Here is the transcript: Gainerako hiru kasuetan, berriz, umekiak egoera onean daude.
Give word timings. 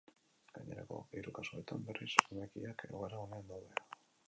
Gainerako 0.53 0.97
hiru 1.19 1.33
kasuetan, 1.35 1.85
berriz, 1.91 2.09
umekiak 2.25 2.85
egoera 2.91 3.23
onean 3.29 3.49
daude. 3.55 3.89